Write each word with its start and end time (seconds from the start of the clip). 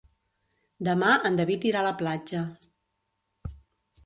Demà 0.87 1.11
en 1.31 1.37
David 1.41 1.67
irà 1.73 1.83
a 1.83 1.87
la 1.89 1.93
platja. 2.01 2.43